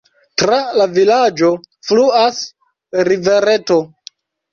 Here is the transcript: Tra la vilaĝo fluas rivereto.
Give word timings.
Tra 0.41 0.55
la 0.77 0.85
vilaĝo 0.93 1.49
fluas 1.89 2.39
rivereto. 3.11 3.79